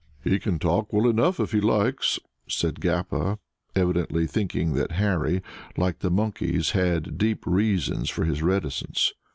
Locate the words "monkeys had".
6.09-7.19